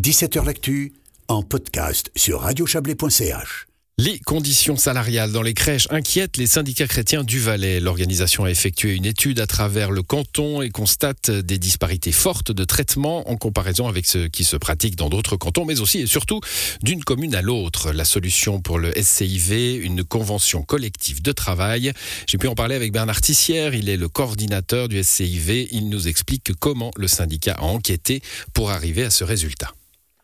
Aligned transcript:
17h 0.00 0.46
L'actu 0.46 0.94
en 1.28 1.42
podcast 1.42 2.10
sur 2.16 2.40
radiochablais.ch. 2.40 3.66
Les 3.98 4.18
conditions 4.18 4.76
salariales 4.76 5.30
dans 5.30 5.42
les 5.42 5.52
crèches 5.52 5.88
inquiètent 5.90 6.38
les 6.38 6.46
syndicats 6.46 6.86
chrétiens 6.86 7.22
du 7.22 7.38
Valais. 7.38 7.80
L'organisation 7.80 8.44
a 8.44 8.50
effectué 8.50 8.94
une 8.94 9.04
étude 9.04 9.40
à 9.40 9.46
travers 9.46 9.90
le 9.90 10.02
canton 10.02 10.62
et 10.62 10.70
constate 10.70 11.30
des 11.30 11.58
disparités 11.58 12.12
fortes 12.12 12.50
de 12.50 12.64
traitement 12.64 13.28
en 13.28 13.36
comparaison 13.36 13.88
avec 13.88 14.06
ce 14.06 14.26
qui 14.26 14.44
se 14.44 14.56
pratique 14.56 14.96
dans 14.96 15.10
d'autres 15.10 15.36
cantons, 15.36 15.66
mais 15.66 15.80
aussi 15.80 15.98
et 15.98 16.06
surtout 16.06 16.40
d'une 16.82 17.04
commune 17.04 17.34
à 17.34 17.42
l'autre. 17.42 17.92
La 17.92 18.06
solution 18.06 18.62
pour 18.62 18.78
le 18.78 18.94
SCIV, 18.98 19.84
une 19.84 20.02
convention 20.02 20.62
collective 20.62 21.20
de 21.20 21.32
travail. 21.32 21.92
J'ai 22.26 22.38
pu 22.38 22.48
en 22.48 22.54
parler 22.54 22.74
avec 22.74 22.90
Bernard 22.90 23.20
Tissière, 23.20 23.74
il 23.74 23.90
est 23.90 23.98
le 23.98 24.08
coordinateur 24.08 24.88
du 24.88 25.04
SCIV. 25.04 25.68
Il 25.72 25.90
nous 25.90 26.08
explique 26.08 26.54
comment 26.58 26.90
le 26.96 27.06
syndicat 27.06 27.52
a 27.58 27.64
enquêté 27.64 28.22
pour 28.54 28.70
arriver 28.70 29.04
à 29.04 29.10
ce 29.10 29.24
résultat. 29.24 29.74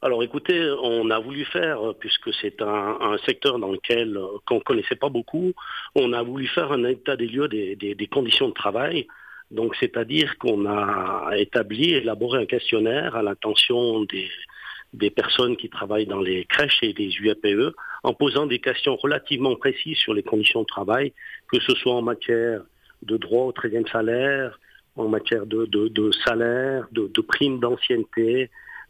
Alors 0.07 0.23
écoutez, 0.23 0.73
on 0.85 1.11
a 1.11 1.19
voulu 1.19 1.45
faire, 1.47 1.81
puisque 1.99 2.33
c'est 2.41 2.63
un, 2.63 3.17
secteur 3.27 3.59
dans 3.59 3.73
lequel 3.73 4.17
qu'on 4.47 4.61
connaissait 4.61 4.95
pas 4.95 5.09
beaucoup, 5.09 5.53
on 5.97 6.13
a 6.13 6.23
voulu 6.23 6.47
faire 6.47 6.71
un 6.71 6.85
état 6.85 7.17
des 7.17 7.27
lieux 7.27 7.49
des, 7.49 8.09
conditions 8.09 8.47
de 8.47 8.55
travail. 8.55 9.09
Donc 9.51 9.75
c'est-à-dire 9.75 10.39
qu'on 10.39 10.65
a 10.65 11.33
établi, 11.37 11.95
élaboré 11.95 12.41
un 12.41 12.47
questionnaire 12.47 13.17
à 13.17 13.23
l'intention 13.25 14.05
des, 14.05 15.11
personnes 15.11 15.57
qui 15.57 15.69
travaillent 15.69 16.07
dans 16.07 16.21
les 16.21 16.45
crèches 16.45 16.79
et 16.83 16.93
les 16.93 17.11
UAPE, 17.17 17.75
en 18.05 18.15
posant 18.15 18.47
des 18.47 18.61
questions 18.61 18.95
relativement 18.95 19.57
précises 19.57 19.99
sur 19.99 20.15
les 20.15 20.23
conditions 20.23 20.61
de 20.61 20.67
travail, 20.67 21.15
que 21.51 21.59
ce 21.59 21.75
soit 21.75 21.95
en 21.95 22.03
matière 22.03 22.63
de 23.03 23.17
droit 23.17 23.47
au 23.47 23.51
13e 23.51 23.91
salaire, 23.91 24.61
en 24.95 25.09
matière 25.09 25.47
de, 25.47 26.11
salaire, 26.25 26.87
de, 26.93 27.21
primes 27.23 27.59
d'ancienneté, 27.59 28.45
euh, 28.45 28.47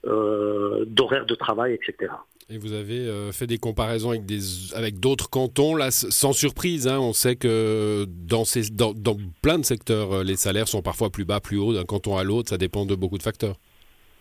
d'horaires 0.06 1.26
de 1.26 1.34
travail, 1.34 1.74
etc. 1.74 2.12
Et 2.48 2.58
vous 2.58 2.72
avez 2.74 3.08
euh, 3.08 3.32
fait 3.32 3.48
des 3.48 3.58
comparaisons 3.58 4.10
avec 4.10 4.24
des 4.24 4.38
avec 4.76 5.00
d'autres 5.00 5.28
cantons 5.28 5.74
là 5.74 5.90
sans 5.90 6.32
surprise. 6.32 6.86
Hein, 6.86 7.00
on 7.00 7.12
sait 7.12 7.34
que 7.34 8.06
dans 8.08 8.44
ces 8.44 8.70
dans, 8.70 8.94
plein 9.42 9.58
de 9.58 9.64
secteurs, 9.64 10.12
euh, 10.12 10.22
les 10.22 10.36
salaires 10.36 10.68
sont 10.68 10.80
parfois 10.80 11.10
plus 11.10 11.24
bas, 11.24 11.40
plus 11.40 11.58
hauts 11.58 11.74
d'un 11.74 11.84
canton 11.84 12.16
à 12.16 12.22
l'autre. 12.22 12.50
Ça 12.50 12.56
dépend 12.56 12.86
de 12.86 12.94
beaucoup 12.94 13.18
de 13.18 13.24
facteurs. 13.24 13.56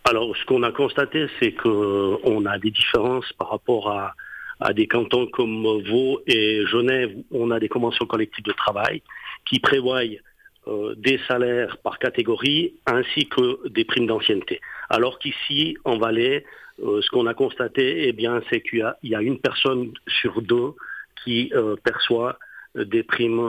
Alors, 0.02 0.36
ce 0.36 0.44
qu'on 0.44 0.64
a 0.64 0.72
constaté, 0.72 1.26
c'est 1.38 1.52
que 1.52 2.18
on 2.24 2.46
a 2.46 2.58
des 2.58 2.72
différences 2.72 3.32
par 3.34 3.50
rapport 3.50 3.90
à, 3.90 4.12
à 4.58 4.72
des 4.72 4.88
cantons 4.88 5.28
comme 5.28 5.62
Vaud 5.88 6.20
et 6.26 6.66
Genève. 6.66 7.14
On 7.30 7.52
a 7.52 7.60
des 7.60 7.68
conventions 7.68 8.06
collectives 8.06 8.44
de 8.44 8.52
travail 8.52 9.02
qui 9.48 9.60
prévoient 9.60 10.02
euh, 10.66 10.96
des 10.96 11.20
salaires 11.28 11.76
par 11.78 12.00
catégorie 12.00 12.74
ainsi 12.86 13.28
que 13.28 13.68
des 13.68 13.84
primes 13.84 14.08
d'ancienneté. 14.08 14.60
Alors 14.90 15.18
qu'ici, 15.18 15.76
en 15.84 15.98
Valais, 15.98 16.44
euh, 16.82 17.00
ce 17.02 17.10
qu'on 17.10 17.26
a 17.26 17.34
constaté, 17.34 18.08
eh 18.08 18.12
bien, 18.12 18.40
c'est 18.50 18.60
qu'il 18.60 18.84
y, 19.02 19.14
a 19.14 19.22
une 19.22 19.38
personne 19.38 19.92
sur 20.06 20.42
deux 20.42 20.72
qui 21.24 21.50
euh, 21.54 21.76
perçoit 21.82 22.38
des 22.74 23.02
primes 23.02 23.40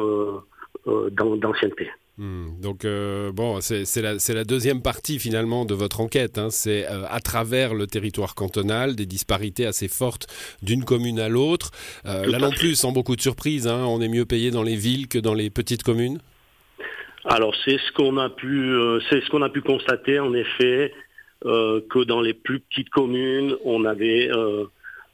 d'ancienneté. 0.85 1.89
Hmm. 2.19 2.59
donc 2.61 2.88
bon, 3.33 3.59
c'est 3.61 4.02
la, 4.02 4.43
deuxième 4.43 4.81
partie 4.81 5.19
finalement 5.19 5.65
de 5.65 5.73
votre 5.73 5.99
enquête. 5.99 6.38
Hein. 6.38 6.49
C'est 6.49 6.85
à 6.85 7.19
travers 7.19 7.73
le 7.73 7.88
territoire 7.88 8.35
cantonal 8.35 8.95
des 8.95 9.05
disparités 9.05 9.65
assez 9.65 9.89
fortes 9.89 10.27
d'une 10.63 10.85
commune 10.85 11.19
à 11.19 11.27
l'autre. 11.27 11.71
là 12.05 12.39
non 12.39 12.52
plus, 12.52 12.75
sans 12.75 12.93
beaucoup 12.93 13.17
de 13.17 13.21
surprises, 13.21 13.67
hein, 13.67 13.83
on 13.85 13.99
est 13.99 14.08
mieux 14.08 14.25
payé 14.25 14.49
dans 14.49 14.63
les 14.63 14.77
villes 14.77 15.09
que 15.09 15.19
dans 15.19 15.33
les 15.33 15.49
petites 15.49 15.83
communes? 15.83 16.19
Alors 17.27 17.53
c'est 17.65 17.77
ce 17.77 17.91
qu'on 17.91 18.17
a 18.17 18.30
pu, 18.30 18.71
euh, 18.71 18.99
c'est 19.09 19.21
ce 19.21 19.30
qu'on 19.30 19.41
a 19.41 19.49
pu 19.49 19.61
constater 19.61 20.17
en 20.19 20.33
effet 20.33 20.93
euh, 20.93 21.06
que 21.48 22.03
dans 22.03 22.22
les 22.22 22.34
plus 22.34 22.59
petites 22.59 22.90
communes, 22.90 23.56
on 23.64 23.86
avait 23.86 24.30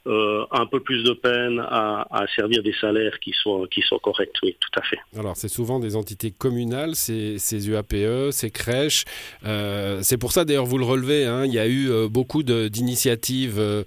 euh, 0.06 0.44
un 0.50 0.66
peu 0.66 0.80
plus 0.80 1.02
de 1.02 1.14
peine 1.14 1.60
à, 1.60 2.26
servir 2.36 2.62
des 2.62 2.74
salaires 2.78 3.18
qui 3.20 3.32
soient 3.32 3.66
qui 3.70 3.80
soient 3.80 4.00
corrects. 4.02 4.34
Oui, 4.42 4.54
tout 4.60 4.78
à 4.78 4.82
fait. 4.82 4.98
Alors 5.18 5.34
c'est 5.34 5.48
souvent 5.48 5.80
des 5.80 5.96
entités 5.96 6.30
communales, 6.30 6.94
ces, 6.94 7.38
ces 7.38 7.70
UAPE, 7.70 8.30
ces 8.30 8.50
crèches. 8.50 9.04
c'est 9.42 10.18
pour 10.18 10.32
ça 10.32 10.44
d'ailleurs 10.44 10.66
vous 10.66 10.76
le 10.76 10.84
relevez. 10.84 11.24
Hein, 11.24 11.46
il 11.46 11.54
y 11.54 11.58
a 11.58 11.66
eu 11.66 11.88
beaucoup 12.10 12.42
d'initiatives 12.42 13.84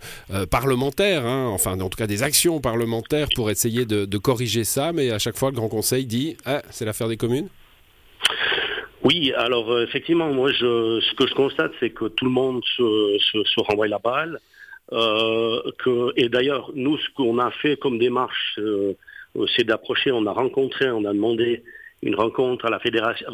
parlementaires, 0.49 1.23
hein, 1.23 1.49
enfin 1.49 1.79
en 1.79 1.89
tout 1.89 1.97
cas 1.97 2.07
des 2.07 2.23
actions 2.23 2.59
parlementaires 2.61 3.27
pour 3.35 3.51
essayer 3.51 3.85
de, 3.85 4.05
de, 4.05 4.17
corriger 4.17 4.63
ça, 4.63 4.93
mais 4.93 5.11
à 5.11 5.19
chaque 5.19 5.37
fois 5.37 5.51
le 5.51 5.55
Grand 5.55 5.69
Conseil 5.69 6.07
dit 6.07 6.35
ah, 6.45 6.63
c'est 6.71 6.85
l'affaire 6.85 7.09
des 7.09 7.17
communes? 7.17 7.47
Oui, 9.03 9.31
alors 9.35 9.71
euh, 9.71 9.83
effectivement, 9.83 10.33
moi, 10.33 10.51
je, 10.51 10.99
ce 11.01 11.13
que 11.15 11.27
je 11.27 11.33
constate, 11.33 11.71
c'est 11.79 11.91
que 11.91 12.05
tout 12.05 12.25
le 12.25 12.31
monde 12.31 12.63
se, 12.65 13.61
renvoie 13.61 13.87
la 13.87 13.99
balle. 13.99 14.39
Euh, 14.91 15.61
et 16.15 16.29
d'ailleurs, 16.29 16.71
nous, 16.73 16.97
ce 16.97 17.07
qu'on 17.15 17.37
a 17.37 17.51
fait 17.51 17.77
comme 17.77 17.99
démarche, 17.99 18.57
euh, 18.57 18.93
c'est 19.55 19.65
d'approcher, 19.65 20.11
on 20.11 20.25
a 20.25 20.31
rencontré, 20.31 20.89
on 20.89 21.05
a 21.05 21.13
demandé 21.13 21.63
une 22.01 22.15
rencontre 22.15 22.65
à 22.65 22.69
la 22.69 22.79
fédération, 22.79 23.27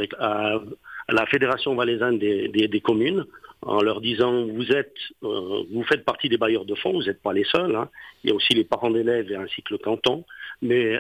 valaisanne 1.75 2.18
des, 2.18 2.50
des, 2.50 2.81
communes, 2.81 3.25
en 3.62 3.81
leur 3.81 4.01
disant 4.01 4.45
vous 4.45 4.72
êtes, 4.72 4.95
vous 5.22 5.84
faites 5.88 6.03
partie 6.03 6.30
des 6.30 6.38
bailleurs 6.38 6.66
de 6.66 6.75
fonds, 6.75 6.94
vous 6.94 7.03
n'êtes 7.03 7.22
pas 7.22 7.34
les 7.34 7.44
seuls. 7.45 7.75
Hein. 7.75 7.90
Il 8.24 8.30
y 8.30 8.34
a 8.34 8.35
aussi 8.35 8.53
les 8.53 8.63
parents 8.63 8.91
d'élèves 8.91 9.31
et 9.31 9.35
ainsi 9.35 9.62
que 9.62 9.74
le 9.74 9.78
canton, 9.78 10.25
mais 10.62 11.00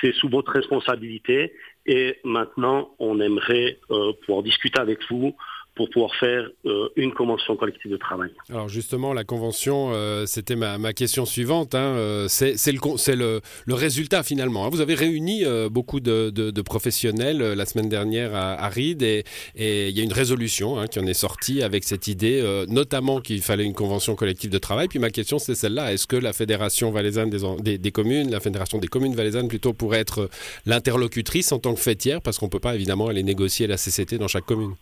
c'est 0.00 0.12
sous 0.14 0.28
votre 0.28 0.52
responsabilité 0.52 1.52
et 1.86 2.18
maintenant, 2.24 2.90
on 2.98 3.20
aimerait 3.20 3.78
euh, 3.90 4.12
pouvoir 4.24 4.42
discuter 4.42 4.80
avec 4.80 4.98
vous 5.10 5.34
pour 5.80 5.88
pouvoir 5.88 6.14
faire 6.16 6.46
euh, 6.66 6.90
une 6.96 7.14
convention 7.14 7.56
collective 7.56 7.90
de 7.90 7.96
travail. 7.96 8.28
Alors 8.50 8.68
justement, 8.68 9.14
la 9.14 9.24
convention, 9.24 9.92
euh, 9.94 10.26
c'était 10.26 10.54
ma, 10.54 10.92
question 10.92 11.24
suivante. 11.24 11.74
Hein, 11.74 12.26
c'est 12.28 12.54
le, 12.72 13.40
résultat 13.66 14.22
finalement. 14.22 14.66
Hein. 14.66 14.68
Vous 14.70 14.82
avez 14.82 14.94
réuni 14.94 15.42
beaucoup 15.70 16.00
de, 16.00 16.60
professionnels 16.60 17.38
la 17.38 17.64
semaine 17.64 17.88
dernière 17.88 18.34
à, 18.34 18.52
à 18.62 18.70
et, 18.76 19.24
il 19.56 19.96
y 19.96 20.00
a 20.00 20.04
une 20.04 20.12
résolution 20.12 20.78
hein, 20.78 20.86
qui 20.86 20.98
en 21.00 21.06
est 21.06 21.14
sortie 21.14 21.62
avec 21.62 21.84
cette 21.84 22.08
idée, 22.08 22.42
notamment 22.68 23.22
qu'il 23.22 23.40
fallait 23.40 23.64
une 23.64 23.74
convention 23.74 24.14
collective 24.16 24.50
de 24.50 24.58
travail. 24.58 24.88
Puis 24.88 24.98
ma 24.98 25.10
question, 25.10 25.38
c'est 25.38 25.54
celle-là. 25.54 25.94
Est-ce 25.94 26.06
que 26.06 26.16
la 26.16 26.34
Fédération 26.34 26.90
valaisanne 26.90 27.30
des, 27.30 27.78
des, 27.78 27.90
communes, 27.90 28.30
la 28.30 28.40
Fédération 28.40 28.76
des 28.76 28.88
communes 28.88 29.14
valaisannes 29.14 29.48
plutôt, 29.48 29.72
pourrait 29.72 30.00
être 30.00 30.28
l'interlocutrice 30.66 31.52
en 31.52 31.58
tant 31.58 31.72
que 31.72 31.80
fêtière? 31.80 32.20
Parce 32.20 32.38
qu'on 32.38 32.46
ne 32.46 32.50
peut 32.50 32.60
pas 32.60 32.74
évidemment 32.74 33.06
aller 33.08 33.22
négocier 33.22 33.66
la 33.66 33.76
CCT 33.76 34.18
dans 34.18 34.28
chaque 34.28 34.44
commune. 34.44 34.74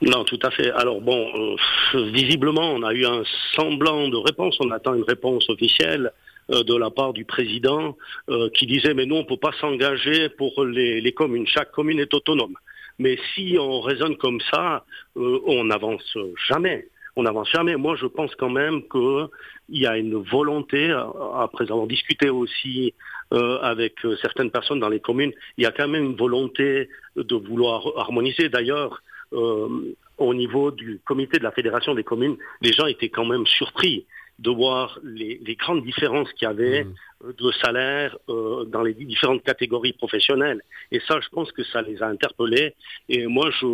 Non, 0.00 0.24
tout 0.24 0.38
à 0.42 0.50
fait. 0.50 0.70
Alors 0.70 1.00
bon, 1.00 1.28
euh, 1.34 2.10
visiblement, 2.12 2.72
on 2.72 2.82
a 2.84 2.92
eu 2.92 3.04
un 3.04 3.22
semblant 3.56 4.08
de 4.08 4.16
réponse. 4.16 4.56
On 4.60 4.70
attend 4.70 4.94
une 4.94 5.02
réponse 5.02 5.48
officielle 5.50 6.12
euh, 6.52 6.62
de 6.62 6.76
la 6.76 6.90
part 6.90 7.12
du 7.12 7.24
président 7.24 7.96
euh, 8.28 8.48
qui 8.50 8.66
disait 8.66 8.94
mais 8.94 9.06
nous 9.06 9.16
on 9.16 9.24
peut 9.24 9.36
pas 9.36 9.52
s'engager 9.60 10.28
pour 10.28 10.64
les, 10.64 11.12
communes. 11.12 11.46
Chaque 11.48 11.72
commune 11.72 11.98
est 11.98 12.14
autonome. 12.14 12.54
Mais 13.00 13.18
si 13.34 13.56
on 13.60 13.80
raisonne 13.80 14.16
comme 14.16 14.40
ça, 14.52 14.84
on 15.14 15.64
n'avance 15.64 16.16
jamais. 16.48 16.88
On 17.14 17.22
n'avance 17.22 17.48
jamais. 17.50 17.76
Moi, 17.76 17.94
je 17.94 18.06
pense 18.06 18.34
quand 18.34 18.50
même 18.50 18.82
qu'il 18.88 19.28
y 19.68 19.86
a 19.86 19.96
une 19.96 20.16
volonté, 20.16 20.92
après 21.36 21.70
avoir 21.70 21.86
discuté 21.86 22.28
aussi 22.28 22.94
avec 23.30 23.94
certaines 24.20 24.50
personnes 24.50 24.80
dans 24.80 24.88
les 24.88 24.98
communes, 24.98 25.30
il 25.58 25.62
y 25.62 25.66
a 25.66 25.70
quand 25.70 25.86
même 25.86 26.06
une 26.06 26.16
volonté 26.16 26.88
de 27.14 27.36
vouloir 27.36 27.86
harmoniser. 27.96 28.48
D'ailleurs, 28.48 29.00
au 29.32 30.34
niveau 30.34 30.70
du 30.70 31.00
comité 31.04 31.38
de 31.38 31.44
la 31.44 31.52
fédération 31.52 31.94
des 31.94 32.04
communes, 32.04 32.36
les 32.60 32.72
gens 32.72 32.86
étaient 32.86 33.08
quand 33.08 33.24
même 33.24 33.46
surpris 33.46 34.06
de 34.38 34.50
voir 34.50 34.98
les, 35.02 35.56
grandes 35.58 35.82
différences 35.82 36.32
qu'il 36.34 36.46
y 36.46 36.50
avait 36.50 36.84
mmh. 36.84 36.94
euh, 37.24 37.32
de 37.32 37.50
salaire 37.52 38.16
euh, 38.28 38.64
dans 38.64 38.82
les 38.82 38.94
différentes 38.94 39.42
catégories 39.42 39.94
professionnelles. 39.94 40.62
Et 40.92 41.00
ça, 41.00 41.18
je 41.20 41.28
pense 41.30 41.50
que 41.50 41.64
ça 41.64 41.82
les 41.82 42.00
a 42.02 42.06
interpellés. 42.06 42.74
Et 43.08 43.26
moi, 43.26 43.50
je, 43.50 43.66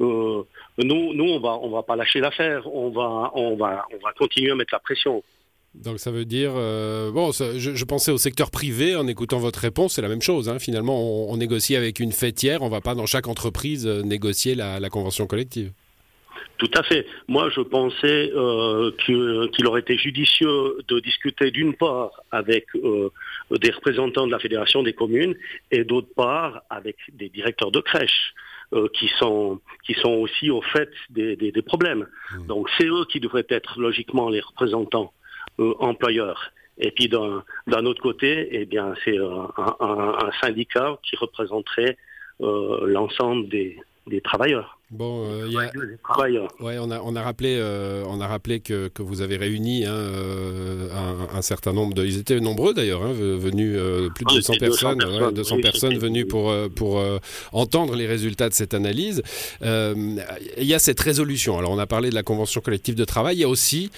nous, 0.00 0.46
nous, 0.78 1.24
on 1.24 1.40
va, 1.40 1.56
on 1.62 1.70
va 1.70 1.82
pas 1.84 1.94
lâcher 1.94 2.20
l'affaire. 2.20 2.66
On 2.74 2.90
va, 2.90 3.30
on 3.34 3.56
va, 3.56 3.86
on 3.92 3.98
va 3.98 4.12
continuer 4.12 4.50
à 4.50 4.54
mettre 4.56 4.74
la 4.74 4.80
pression. 4.80 5.22
Donc 5.74 5.98
ça 5.98 6.10
veut 6.10 6.26
dire, 6.26 6.52
euh, 6.54 7.10
bon, 7.10 7.30
je, 7.32 7.84
pensais 7.84 8.12
au 8.12 8.18
secteur 8.18 8.50
privé 8.50 8.94
en 8.94 9.06
écoutant 9.06 9.38
votre 9.38 9.58
réponse, 9.58 9.94
c'est 9.94 10.02
la 10.02 10.08
même 10.08 10.20
chose. 10.20 10.50
Hein. 10.50 10.58
Finalement, 10.58 11.30
on, 11.30 11.36
négocie 11.38 11.76
avec 11.76 11.98
une 11.98 12.12
fêtière, 12.12 12.60
on 12.60 12.66
ne 12.66 12.70
va 12.70 12.82
pas 12.82 12.94
dans 12.94 13.06
chaque 13.06 13.26
entreprise 13.26 13.86
euh, 13.86 14.02
négocier 14.02 14.54
la, 14.54 14.90
convention 14.90 15.26
collective. 15.26 15.72
Tout 16.58 16.70
à 16.74 16.82
fait. 16.82 17.06
Moi, 17.26 17.48
je 17.48 17.62
pensais 17.62 18.30
euh, 18.34 18.90
qu'il 18.98 19.66
aurait 19.66 19.80
été 19.80 19.96
judicieux 19.96 20.76
de 20.86 21.00
discuter 21.00 21.50
d'une 21.50 21.74
part 21.74 22.10
avec 22.30 22.66
des 22.74 23.70
représentants 23.70 24.26
de 24.26 24.30
la 24.30 24.38
Fédération 24.38 24.82
des 24.82 24.92
communes 24.92 25.34
et 25.70 25.84
d'autre 25.84 26.08
part 26.14 26.62
avec 26.68 26.96
des 27.14 27.30
directeurs 27.30 27.70
de 27.70 27.80
crèches. 27.80 28.34
qui 28.94 29.08
sont 29.18 29.60
qui 29.84 29.94
sont 29.94 30.14
aussi 30.24 30.50
au 30.50 30.62
fait 30.62 30.90
des, 31.10 31.62
problèmes. 31.66 32.06
Mmh. 32.06 32.46
Donc 32.46 32.68
c'est 32.76 32.86
eux 32.86 33.04
qui 33.10 33.20
devraient 33.20 33.46
être 33.48 33.80
logiquement 33.80 34.28
les 34.30 34.40
représentants 34.40 35.12
euh, 35.58 35.74
employeurs. 35.78 36.52
Et 36.78 36.90
puis 36.90 37.08
d'un 37.08 37.86
autre 37.86 38.02
côté, 38.02 38.48
eh 38.50 38.64
bien, 38.64 38.94
c'est 39.04 39.18
euh, 39.18 39.46
un, 39.58 40.30
syndicat 40.40 40.98
qui 41.02 41.16
représenterait 41.16 41.96
euh, 42.40 42.86
l'ensemble 42.86 43.48
des, 43.48 43.76
travailleurs. 44.24 44.78
Bon, 44.92 45.24
euh, 45.26 45.48
y 45.48 45.56
a... 45.56 45.72
ouais, 46.60 46.78
on 46.78 46.90
a 46.90 47.00
on 47.00 47.16
a 47.16 47.22
rappelé 47.22 47.56
euh, 47.58 48.04
on 48.06 48.20
a 48.20 48.26
rappelé 48.26 48.60
que, 48.60 48.88
que 48.88 49.00
vous 49.00 49.22
avez 49.22 49.38
réuni 49.38 49.86
hein, 49.86 49.94
euh, 49.94 50.90
un, 50.92 51.38
un, 51.38 51.40
certain 51.40 51.72
nombre 51.72 51.94
de 51.94 52.04
ils 52.04 52.18
étaient 52.18 52.38
nombreux 52.40 52.74
d'ailleurs 52.74 53.02
hein, 53.02 53.12
venus 53.14 53.74
euh, 53.74 54.10
plus 54.10 54.26
de 54.26 54.34
200 54.34 54.54
personnes 54.60 54.98
200 54.98 55.08
personnes, 55.08 55.28
ouais, 55.28 55.32
200 55.32 55.56
oui, 55.56 55.62
personnes 55.62 55.98
venues 55.98 56.26
pour 56.26 56.52
pour 56.76 57.02
entendre 57.52 57.96
les 57.96 58.06
résultats 58.06 58.50
de 58.50 58.54
cette 58.54 58.74
analyse. 58.74 59.22
Il 59.62 60.24
y 60.58 60.74
a 60.74 60.78
cette 60.78 61.00
résolution. 61.00 61.58
Alors 61.58 61.70
on 61.70 61.78
a 61.78 61.86
parlé 61.86 62.10
de 62.10 62.14
la 62.14 62.22
convention 62.22 62.60
collective 62.60 62.94
de 62.94 63.06
travail. 63.06 63.36
Il 63.36 63.40
y 63.40 63.44
a 63.44 63.48
aussi 63.48 63.90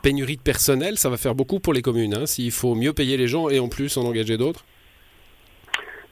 pénurie 0.00 0.36
de 0.36 0.42
personnel. 0.42 0.96
Ça 0.96 1.10
va 1.10 1.18
faire 1.18 1.34
beaucoup 1.34 1.60
pour 1.60 1.74
les 1.74 1.82
communes. 1.82 2.14
Hein, 2.14 2.24
S'il 2.26 2.52
faut 2.52 2.74
mieux 2.74 2.94
payer 2.94 3.18
les 3.18 3.28
gens 3.28 3.50
et 3.50 3.58
en 3.58 3.68
plus 3.68 3.98
en 3.98 4.06
engager 4.06 4.38
d'autres. 4.38 4.64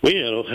Oui, 0.06 0.22
alors 0.22 0.48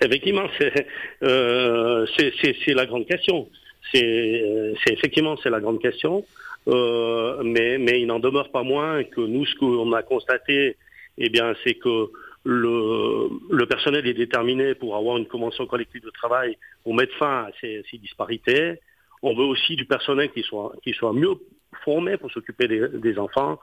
effectivement, 0.00 0.46
c'est 0.60 0.86
la 1.20 2.86
grande 2.86 3.06
question. 3.06 3.48
Effectivement 3.92 5.36
c'est 5.42 5.50
la 5.50 5.60
grande 5.60 5.80
question, 5.80 6.24
mais, 6.66 7.78
mais 7.78 8.00
il 8.00 8.06
n'en 8.06 8.20
demeure 8.20 8.52
pas 8.52 8.62
moins 8.62 9.02
que 9.02 9.20
nous, 9.20 9.44
ce 9.44 9.56
qu'on 9.56 9.92
a 9.92 10.04
constaté, 10.04 10.76
eh 11.18 11.28
bien, 11.30 11.54
c'est 11.64 11.74
que 11.74 12.10
le, 12.44 13.64
personnel 13.66 14.06
est 14.06 14.14
déterminé 14.14 14.76
pour 14.76 14.96
avoir 14.96 15.16
une 15.16 15.26
convention 15.26 15.66
collective 15.66 16.04
de 16.04 16.10
travail 16.10 16.56
pour 16.84 16.94
mettre 16.94 17.16
fin 17.16 17.46
à 17.46 17.50
ces, 17.60 17.82
disparités. 17.94 18.80
On 19.22 19.34
veut 19.34 19.44
aussi 19.44 19.74
du 19.74 19.84
personnel 19.84 20.30
qui 20.30 20.42
soit, 20.42 20.72
qui 20.84 20.92
soit 20.92 21.12
mieux 21.12 21.34
formé 21.84 22.16
pour 22.18 22.30
s'occuper 22.30 22.68
des 22.68 23.18
enfants 23.18 23.58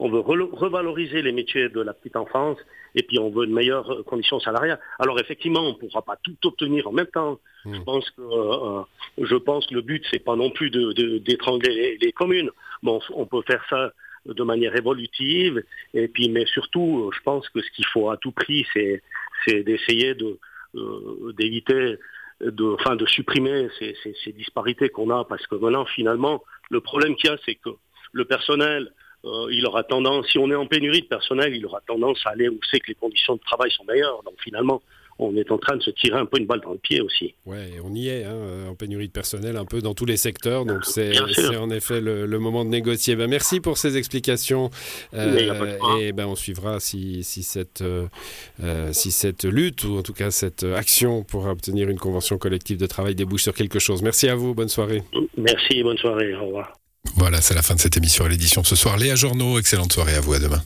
on 0.00 0.08
veut 0.08 0.20
revaloriser 0.20 1.20
les 1.20 1.30
métiers 1.30 1.68
de 1.68 1.80
la 1.80 1.92
petite 1.92 2.16
enfance 2.16 2.58
et 2.94 3.02
puis 3.02 3.18
on 3.18 3.28
veut 3.28 3.44
une 3.44 3.52
meilleure 3.52 4.02
condition 4.06 4.40
salariale. 4.40 4.80
Alors 4.98 5.20
effectivement, 5.20 5.60
on 5.60 5.68
ne 5.74 5.74
pourra 5.74 6.00
pas 6.00 6.16
tout 6.22 6.36
obtenir 6.44 6.88
en 6.88 6.92
même 6.92 7.06
temps. 7.06 7.38
Mmh. 7.66 7.74
Je 7.74 7.80
pense 7.82 8.10
que 8.10 8.22
euh, 8.22 8.82
je 9.18 9.36
pense 9.36 9.66
que 9.66 9.74
le 9.74 9.82
but 9.82 10.02
c'est 10.10 10.24
pas 10.24 10.36
non 10.36 10.50
plus 10.50 10.70
de 10.70 11.18
d'étrangler 11.18 11.74
les, 11.74 11.98
les, 11.98 12.12
communes. 12.12 12.50
Bon, 12.82 12.98
on 13.14 13.26
peut 13.26 13.42
faire 13.46 13.62
ça 13.68 13.92
de 14.24 14.42
manière 14.42 14.74
évolutive 14.74 15.62
et 15.92 16.08
puis 16.08 16.30
mais 16.30 16.46
surtout, 16.46 17.10
je 17.14 17.20
pense 17.20 17.46
que 17.50 17.60
ce 17.60 17.70
qu'il 17.72 17.86
faut 17.86 18.08
à 18.08 18.16
tout 18.16 18.32
prix, 18.32 18.66
c'est 18.72 19.02
c'est 19.44 19.62
d'essayer 19.62 20.14
de 20.14 20.38
euh, 20.76 21.34
d'éviter 21.36 21.98
de, 22.40 22.64
enfin, 22.72 22.96
de 22.96 23.04
supprimer 23.04 23.68
ces, 23.78 23.94
ces, 24.02 24.14
ces 24.24 24.32
disparités 24.32 24.88
qu'on 24.88 25.10
a, 25.10 25.26
parce 25.26 25.46
que 25.46 25.56
maintenant, 25.56 25.84
finalement, 25.84 26.42
le 26.70 26.80
problème 26.80 27.14
qu'il 27.16 27.28
y 27.28 27.32
a, 27.34 27.36
c'est 27.44 27.56
que 27.56 27.68
le 28.12 28.24
personnel 28.24 28.90
euh, 29.24 29.48
il 29.50 29.66
aura 29.66 29.82
tendance, 29.82 30.26
si 30.28 30.38
on 30.38 30.50
est 30.50 30.54
en 30.54 30.66
pénurie 30.66 31.02
de 31.02 31.06
personnel, 31.06 31.54
il 31.54 31.64
aura 31.66 31.80
tendance 31.86 32.20
à 32.24 32.30
aller 32.30 32.48
où 32.48 32.58
c'est 32.70 32.80
que 32.80 32.88
les 32.88 32.94
conditions 32.94 33.34
de 33.34 33.40
travail 33.40 33.70
sont 33.70 33.84
meilleures. 33.84 34.22
Donc 34.24 34.34
finalement, 34.42 34.82
on 35.20 35.36
est 35.36 35.50
en 35.50 35.58
train 35.58 35.76
de 35.76 35.82
se 35.82 35.90
tirer 35.90 36.18
un 36.18 36.24
peu 36.24 36.38
une 36.38 36.46
balle 36.46 36.60
dans 36.60 36.72
le 36.72 36.78
pied 36.78 37.00
aussi. 37.00 37.34
Ouais, 37.44 37.72
on 37.84 37.94
y 37.94 38.08
est, 38.08 38.24
hein, 38.24 38.68
en 38.70 38.74
pénurie 38.74 39.08
de 39.08 39.12
personnel 39.12 39.56
un 39.56 39.66
peu 39.66 39.82
dans 39.82 39.92
tous 39.92 40.06
les 40.06 40.16
secteurs, 40.16 40.64
donc 40.64 40.84
c'est 40.84 41.12
en 41.58 41.70
effet 41.70 42.00
le, 42.00 42.24
le, 42.24 42.38
moment 42.38 42.64
de 42.64 42.70
négocier. 42.70 43.16
Ben, 43.16 43.28
merci 43.28 43.60
pour 43.60 43.76
ces 43.76 43.98
explications 43.98 44.70
euh, 45.12 45.76
et 46.00 46.12
ben, 46.12 46.26
on 46.26 46.36
suivra 46.36 46.80
si, 46.80 47.22
si, 47.22 47.42
cette, 47.42 47.82
euh, 47.82 48.08
si 48.92 49.10
cette 49.10 49.44
lutte 49.44 49.84
ou 49.84 49.98
en 49.98 50.02
tout 50.02 50.14
cas 50.14 50.30
cette 50.30 50.64
action 50.64 51.22
pour 51.22 51.46
obtenir 51.46 51.90
une 51.90 51.98
convention 51.98 52.38
collective 52.38 52.78
de 52.78 52.86
travail 52.86 53.14
débouche 53.14 53.42
sur 53.42 53.54
quelque 53.54 53.78
chose. 53.78 54.02
Merci 54.02 54.28
à 54.28 54.34
vous, 54.34 54.54
bonne 54.54 54.68
soirée. 54.68 55.02
Merci, 55.36 55.82
bonne 55.82 55.98
soirée, 55.98 56.34
au 56.34 56.46
revoir. 56.46 56.79
Voilà, 57.16 57.40
c'est 57.40 57.54
la 57.54 57.62
fin 57.62 57.74
de 57.74 57.80
cette 57.80 57.96
émission 57.96 58.24
à 58.24 58.28
l'édition 58.28 58.64
ce 58.64 58.76
soir. 58.76 58.96
Léa 58.96 59.14
Journaux, 59.14 59.58
excellente 59.58 59.92
soirée 59.92 60.14
à 60.14 60.20
vous, 60.20 60.32
à 60.32 60.38
demain. 60.38 60.62